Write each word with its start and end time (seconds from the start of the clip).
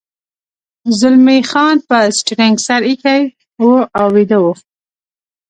زلمی 0.99 1.39
خان 1.49 1.75
پر 1.87 2.05
سټرینګ 2.17 2.55
سر 2.65 2.81
اېښی 2.87 3.21
و 3.61 3.65
او 3.99 4.07
ویده 4.15 4.37
و. 4.43 4.45